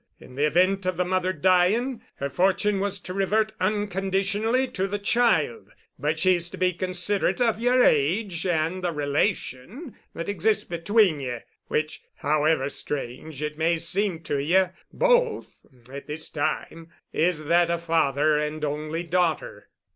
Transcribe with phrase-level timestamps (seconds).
[0.19, 4.97] In the event of the mother dying, her fortune was to revert unconditionally to the
[4.97, 5.69] child.
[5.99, 11.37] But she's to be considerate of yer age and the relation that exists between ye,
[11.67, 15.59] which however strange it may seem to ye both
[15.93, 19.69] at this time, is that of father and only daughter.